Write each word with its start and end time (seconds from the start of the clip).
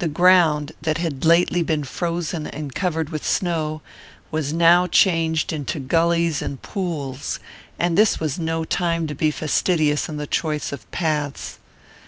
The 0.00 0.08
ground, 0.08 0.72
that 0.82 0.98
had 0.98 1.24
lately 1.24 1.62
been 1.62 1.84
frozen 1.84 2.48
and 2.48 2.74
covered 2.74 3.10
with 3.10 3.24
snow, 3.24 3.82
was 4.32 4.52
now 4.52 4.88
changed 4.88 5.52
into 5.52 5.78
gullies 5.78 6.42
and 6.42 6.60
pools, 6.60 7.38
and 7.78 7.96
this 7.96 8.18
was 8.18 8.36
no 8.36 8.64
time 8.64 9.06
to 9.06 9.14
be 9.14 9.30
fastidious 9.30 10.08
in 10.08 10.16
the 10.16 10.26
choice 10.26 10.72
of 10.72 10.90
paths. 10.90 11.60